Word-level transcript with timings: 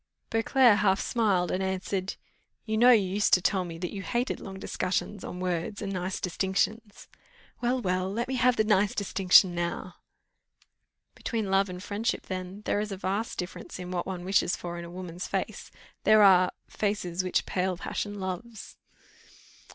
Beauclerc 0.31 0.79
half 0.79 0.99
smiled 0.99 1.51
and 1.51 1.61
answered 1.61 2.15
"You 2.65 2.75
know 2.75 2.89
you 2.89 3.07
used 3.07 3.35
to 3.35 3.39
tell 3.41 3.63
me 3.63 3.77
that 3.77 3.93
you 3.93 4.01
hated 4.01 4.39
long 4.39 4.57
discussions 4.57 5.23
on 5.23 5.39
words 5.39 5.79
and 5.79 5.93
nice 5.93 6.19
distinctions." 6.19 7.07
"Well, 7.61 7.79
well, 7.79 8.07
but 8.07 8.15
let 8.15 8.27
me 8.27 8.33
have 8.37 8.55
the 8.55 8.63
nice 8.63 8.95
distinction 8.95 9.53
now." 9.53 9.97
"Between 11.13 11.51
love 11.51 11.69
and 11.69 11.83
friendship, 11.83 12.25
then, 12.25 12.63
there 12.65 12.79
is 12.79 12.91
a 12.91 12.97
vast 12.97 13.37
difference 13.37 13.77
in 13.77 13.91
what 13.91 14.07
one 14.07 14.25
wishes 14.25 14.55
for 14.55 14.79
in 14.79 14.85
a 14.85 14.89
woman's 14.89 15.27
face; 15.27 15.69
there 16.03 16.23
are, 16.23 16.51
'faces 16.67 17.23
which 17.23 17.45
pale 17.45 17.77
passion 17.77 18.19
loves. 18.19 18.77